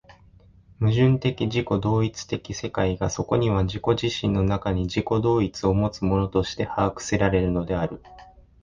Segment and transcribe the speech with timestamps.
[0.79, 8.01] 矛盾的自己同一的世界がそこには自己自身の中に自己同一をもつものとして把握せられるのである。